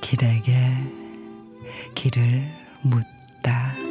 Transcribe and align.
길에게 0.00 0.72
길을 1.94 2.42
묻다. 2.82 3.87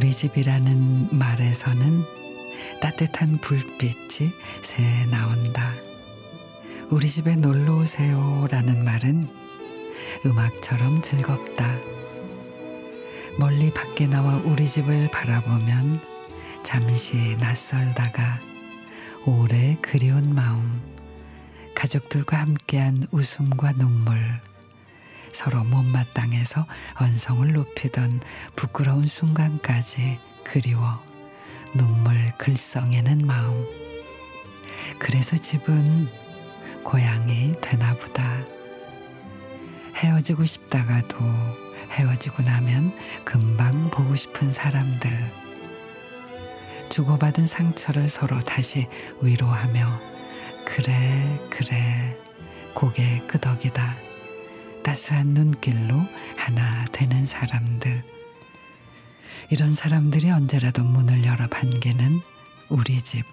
우리 0.00 0.12
집이라는 0.12 1.08
말에서는 1.10 2.04
따뜻한 2.80 3.36
불빛이 3.36 4.32
새 4.62 5.04
나온다. 5.10 5.72
우리 6.88 7.06
집에 7.06 7.36
놀러 7.36 7.80
오세요 7.80 8.48
라는 8.50 8.82
말은 8.82 9.28
음악처럼 10.24 11.02
즐겁다. 11.02 11.76
멀리 13.38 13.70
밖에 13.74 14.06
나와 14.06 14.36
우리 14.38 14.66
집을 14.66 15.10
바라보면 15.10 16.00
잠시 16.62 17.36
낯설다가 17.38 18.40
오래 19.26 19.76
그리운 19.82 20.34
마음, 20.34 20.80
가족들과 21.74 22.38
함께한 22.38 23.06
웃음과 23.10 23.72
눈물, 23.72 24.40
서로 25.32 25.64
못마땅해서 25.64 26.66
언성을 26.94 27.52
높이던 27.52 28.20
부끄러운 28.56 29.06
순간까지 29.06 30.18
그리워 30.44 31.02
눈물 31.74 32.32
글썽이는 32.38 33.26
마음. 33.26 33.66
그래서 34.98 35.36
집은 35.36 36.08
고향이 36.82 37.52
되나 37.60 37.94
보다. 37.94 38.38
헤어지고 39.96 40.44
싶다가도 40.44 41.16
헤어지고 41.90 42.42
나면 42.42 42.96
금방 43.24 43.90
보고 43.90 44.16
싶은 44.16 44.50
사람들. 44.50 45.10
주고받은 46.88 47.46
상처를 47.46 48.08
서로 48.08 48.40
다시 48.40 48.88
위로하며 49.20 50.00
그래 50.64 51.38
그래 51.50 52.16
고개 52.74 53.20
끄덕이다. 53.26 54.09
따스한 54.82 55.28
눈길로 55.28 56.06
하나 56.36 56.84
되는 56.92 57.24
사람들. 57.24 58.02
이런 59.50 59.74
사람들이 59.74 60.30
언제라도 60.30 60.82
문을 60.84 61.24
열어 61.24 61.48
반기는 61.48 62.20
우리 62.68 63.00
집. 63.00 63.24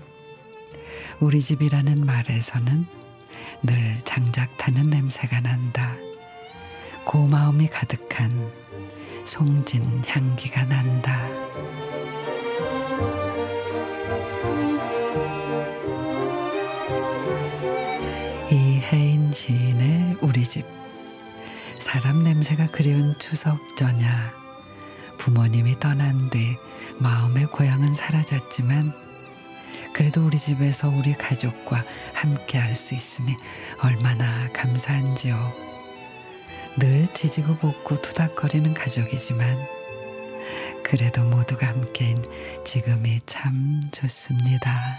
우리 1.20 1.42
집이라는 1.42 2.06
말에서는 2.06 2.86
늘 3.64 4.02
장작 4.04 4.58
타는 4.58 4.90
냄새가 4.90 5.42
난다. 5.42 5.96
고마움이 7.06 7.68
가득한 7.68 8.52
송진 9.26 10.04
향기가 10.06 10.64
난다. 10.66 11.28
사람 21.80 22.24
냄새가 22.24 22.68
그리운 22.68 23.18
추석 23.20 23.76
저녁. 23.78 24.08
부모님이 25.18 25.80
떠난 25.80 26.30
뒤 26.30 26.58
마음의 27.00 27.48
고향은 27.48 27.94
사라졌지만 27.96 28.94
그래도 29.94 30.26
우리 30.26 30.38
집에서 30.38 30.90
우리 30.90 31.14
가족과 31.14 31.84
함께 32.14 32.58
할 32.60 32.76
수 32.76 32.94
있음이 32.94 33.36
얼마나 33.84 34.48
감사한지요. 34.54 35.54
늘 36.78 37.08
지지고 37.14 37.58
볶고 37.58 38.02
투닥거리는 38.02 38.74
가족이지만 38.74 39.58
그래도 40.84 41.24
모두가 41.24 41.68
함께인 41.68 42.18
지금이 42.64 43.22
참 43.26 43.82
좋습니다. 43.92 44.96